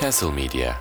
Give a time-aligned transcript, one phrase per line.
[0.00, 0.72] Castle Media.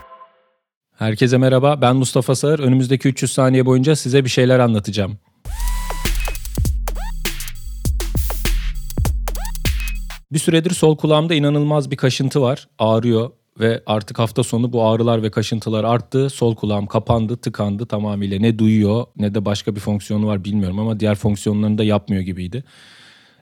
[0.98, 2.60] Herkese merhaba, ben Mustafa Sağır.
[2.60, 5.17] Önümüzdeki 300 saniye boyunca size bir şeyler anlatacağım.
[10.31, 12.67] Bir süredir sol kulağımda inanılmaz bir kaşıntı var.
[12.79, 16.30] Ağrıyor ve artık hafta sonu bu ağrılar ve kaşıntılar arttı.
[16.30, 18.39] Sol kulağım kapandı, tıkandı tamamıyla.
[18.39, 22.64] Ne duyuyor ne de başka bir fonksiyonu var bilmiyorum ama diğer fonksiyonlarını da yapmıyor gibiydi.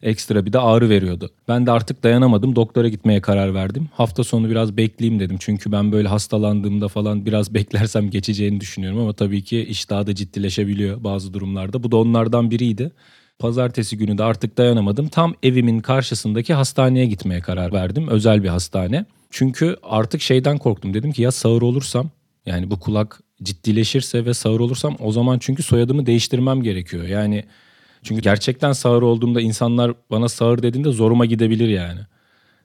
[0.04, 1.30] Ekstra bir de ağrı veriyordu.
[1.48, 2.56] Ben de artık dayanamadım.
[2.56, 3.90] Doktora gitmeye karar verdim.
[3.94, 5.38] Hafta sonu biraz bekleyeyim dedim.
[5.40, 10.16] Çünkü ben böyle hastalandığımda falan biraz beklersem geçeceğini düşünüyorum ama tabii ki iş daha da
[10.16, 11.84] ciddileşebiliyor bazı durumlarda.
[11.84, 12.92] Bu da onlardan biriydi.
[13.40, 15.08] Pazartesi günü de artık dayanamadım.
[15.08, 18.08] Tam evimin karşısındaki hastaneye gitmeye karar verdim.
[18.08, 19.06] Özel bir hastane.
[19.32, 20.94] Çünkü artık şeyden korktum.
[20.94, 22.10] Dedim ki ya sağır olursam
[22.46, 27.04] yani bu kulak ciddileşirse ve sağır olursam o zaman çünkü soyadımı değiştirmem gerekiyor.
[27.04, 27.44] Yani
[28.04, 32.00] çünkü gerçekten sağır olduğumda insanlar bana sağır dediğinde zoruma gidebilir yani.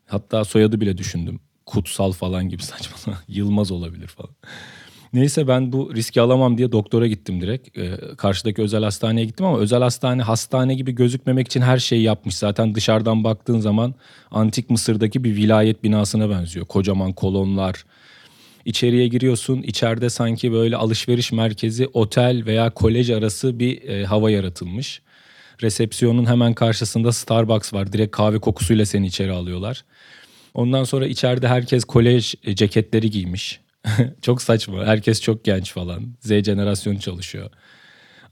[0.07, 1.41] Hatta soyadı bile düşündüm.
[1.67, 3.15] Kutsal falan gibi saçma.
[3.29, 4.35] Yılmaz olabilir falan.
[5.15, 7.79] Neyse ben bu riski alamam diye doktora gittim direkt.
[7.79, 12.37] Ee, karşıdaki özel hastaneye gittim ama özel hastane hastane gibi gözükmemek için her şeyi yapmış.
[12.37, 13.95] Zaten dışarıdan baktığın zaman
[14.31, 16.67] antik Mısır'daki bir vilayet binasına benziyor.
[16.67, 17.85] Kocaman kolonlar.
[18.65, 19.63] İçeriye giriyorsun.
[19.63, 25.03] içeride sanki böyle alışveriş merkezi, otel veya kolej arası bir e, hava yaratılmış.
[25.63, 27.93] Resepsiyonun hemen karşısında Starbucks var.
[27.93, 29.85] Direkt kahve kokusuyla seni içeri alıyorlar.
[30.55, 33.61] Ondan sonra içeride herkes kolej e, ceketleri giymiş.
[34.23, 34.85] çok saçma.
[34.85, 36.03] Herkes çok genç falan.
[36.21, 37.51] Z jenerasyonu çalışıyor.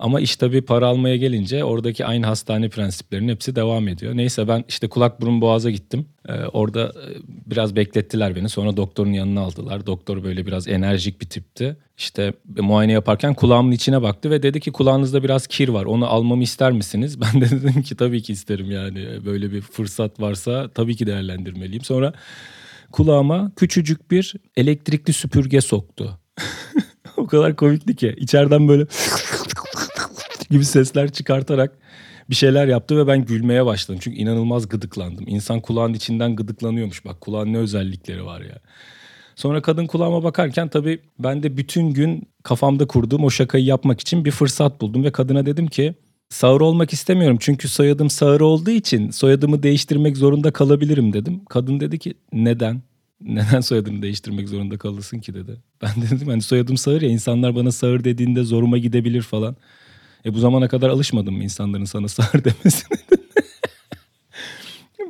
[0.02, 4.16] Ama iş tabii para almaya gelince oradaki aynı hastane prensiplerinin hepsi devam ediyor.
[4.16, 6.06] Neyse ben işte kulak burun boğaza gittim.
[6.28, 7.06] Ee, orada e,
[7.46, 8.48] biraz beklettiler beni.
[8.48, 9.86] Sonra doktorun yanına aldılar.
[9.86, 11.76] Doktor böyle biraz enerjik bir tipti.
[11.98, 15.84] İşte muayene yaparken kulağımın içine baktı ve dedi ki kulağınızda biraz kir var.
[15.84, 17.18] Onu almamı ister misiniz?
[17.34, 19.24] Ben de dedim ki tabii ki isterim yani.
[19.24, 21.84] Böyle bir fırsat varsa tabii ki değerlendirmeliyim.
[21.84, 22.12] Sonra
[22.92, 26.18] kulağıma küçücük bir elektrikli süpürge soktu.
[27.16, 28.14] o kadar komikti ki.
[28.18, 28.86] İçeriden böyle
[30.52, 31.78] gibi sesler çıkartarak
[32.30, 34.00] bir şeyler yaptı ve ben gülmeye başladım.
[34.02, 35.24] Çünkü inanılmaz gıdıklandım.
[35.28, 37.04] İnsan kulağın içinden gıdıklanıyormuş.
[37.04, 38.58] Bak kulağın ne özellikleri var ya.
[39.36, 44.24] Sonra kadın kulağıma bakarken tabii ben de bütün gün kafamda kurduğum o şakayı yapmak için
[44.24, 45.04] bir fırsat buldum.
[45.04, 45.94] Ve kadına dedim ki
[46.28, 47.36] sağır olmak istemiyorum.
[47.40, 51.40] Çünkü soyadım sağır olduğu için soyadımı değiştirmek zorunda kalabilirim dedim.
[51.48, 52.82] Kadın dedi ki neden?
[53.20, 55.56] Neden soyadını değiştirmek zorunda kalırsın ki dedi.
[55.82, 59.56] Ben dedim hani soyadım sağır ya insanlar bana sağır dediğinde zoruma gidebilir falan.
[60.26, 62.98] E bu zamana kadar alışmadım mı insanların sana sağır demesine?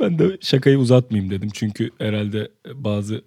[0.03, 1.51] ben de şakayı uzatmayayım dedim.
[1.53, 3.23] Çünkü herhalde bazı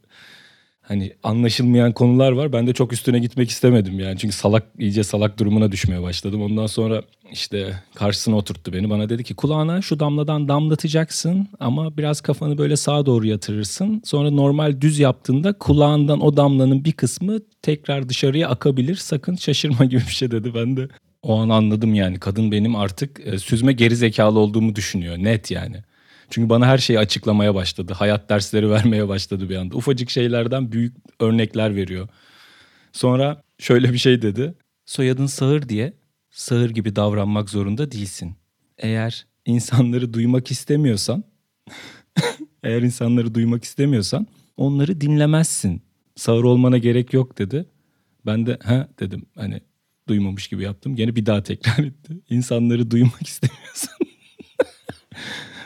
[0.81, 2.53] hani anlaşılmayan konular var.
[2.53, 4.17] Ben de çok üstüne gitmek istemedim yani.
[4.17, 6.41] Çünkü salak iyice salak durumuna düşmeye başladım.
[6.41, 7.01] Ondan sonra
[7.31, 8.89] işte karşısına oturttu beni.
[8.89, 14.01] Bana dedi ki kulağına şu damladan damlatacaksın ama biraz kafanı böyle sağa doğru yatırırsın.
[14.05, 18.95] Sonra normal düz yaptığında kulağından o damlanın bir kısmı tekrar dışarıya akabilir.
[18.95, 20.53] Sakın şaşırma gibi bir şey dedi.
[20.55, 20.87] Ben de
[21.25, 22.19] o an anladım yani.
[22.19, 25.17] Kadın benim artık e, süzme geri zekalı olduğumu düşünüyor.
[25.17, 25.83] Net yani.
[26.29, 27.93] Çünkü bana her şeyi açıklamaya başladı.
[27.93, 29.75] Hayat dersleri vermeye başladı bir anda.
[29.75, 32.07] Ufacık şeylerden büyük örnekler veriyor.
[32.91, 34.55] Sonra şöyle bir şey dedi.
[34.85, 35.93] Soyadın sağır diye
[36.31, 38.35] sağır gibi davranmak zorunda değilsin.
[38.77, 41.23] Eğer insanları duymak istemiyorsan,
[42.63, 44.27] eğer insanları duymak istemiyorsan
[44.57, 45.81] onları dinlemezsin.
[46.15, 47.65] Sağır olmana gerek yok dedi.
[48.25, 49.61] Ben de ha dedim hani
[50.07, 50.95] duymamış gibi yaptım.
[50.95, 52.13] Gene bir daha tekrar etti.
[52.29, 53.95] İnsanları duymak istemiyorsan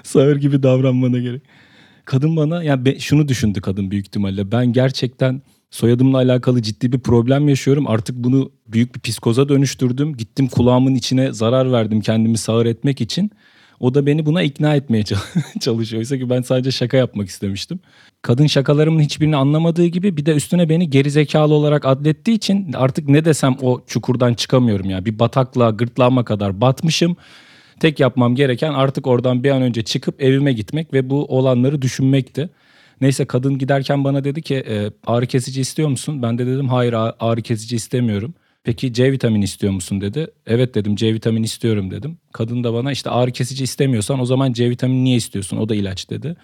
[0.03, 1.41] sağır gibi davranmana gerek.
[2.05, 4.51] Kadın bana yani be, şunu düşündü kadın büyük ihtimalle.
[4.51, 5.41] Ben gerçekten
[5.71, 7.87] soyadımla alakalı ciddi bir problem yaşıyorum.
[7.87, 10.17] Artık bunu büyük bir psikoza dönüştürdüm.
[10.17, 13.31] Gittim kulağımın içine zarar verdim kendimi sağır etmek için.
[13.79, 15.03] O da beni buna ikna etmeye
[15.59, 15.99] çalışıyor.
[15.99, 17.79] Oysa ki ben sadece şaka yapmak istemiştim.
[18.21, 23.09] Kadın şakalarımın hiçbirini anlamadığı gibi bir de üstüne beni geri zekalı olarak adlettiği için artık
[23.09, 25.05] ne desem o çukurdan çıkamıyorum ya.
[25.05, 27.17] Bir bataklığa gırtlağıma kadar batmışım.
[27.79, 32.49] Tek yapmam gereken artık oradan bir an önce çıkıp evime gitmek ve bu olanları düşünmekti.
[33.01, 36.21] Neyse kadın giderken bana dedi ki e, ağrı kesici istiyor musun?
[36.21, 38.33] Ben de dedim hayır ağrı kesici istemiyorum.
[38.63, 40.27] Peki C vitamini istiyor musun dedi.
[40.47, 42.17] Evet dedim C vitamini istiyorum dedim.
[42.31, 45.57] Kadın da bana işte ağrı kesici istemiyorsan o zaman C vitamini niye istiyorsun?
[45.57, 46.35] O da ilaç dedi.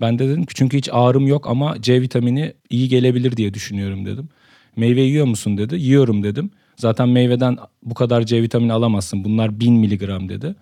[0.00, 4.28] Ben de dedim çünkü hiç ağrım yok ama C vitamini iyi gelebilir diye düşünüyorum dedim.
[4.76, 5.76] Meyve yiyor musun dedi.
[5.76, 6.50] Yiyorum dedim.
[6.76, 9.24] Zaten meyveden bu kadar C vitamini alamazsın.
[9.24, 10.54] Bunlar 1000 miligram dedi.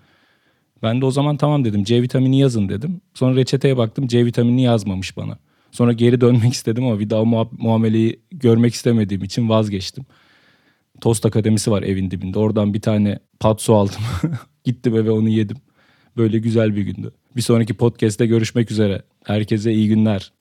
[0.82, 3.00] Ben de o zaman tamam dedim C vitamini yazın dedim.
[3.14, 5.38] Sonra reçeteye baktım C vitamini yazmamış bana.
[5.72, 7.24] Sonra geri dönmek istedim ama bir daha
[7.58, 10.06] muameleyi görmek istemediğim için vazgeçtim.
[11.00, 12.38] Tost Akademisi var evin dibinde.
[12.38, 14.00] Oradan bir tane patso aldım.
[14.64, 15.56] Gittim eve onu yedim.
[16.16, 17.12] Böyle güzel bir gündü.
[17.36, 19.02] Bir sonraki podcast'te görüşmek üzere.
[19.24, 20.32] Herkese iyi günler.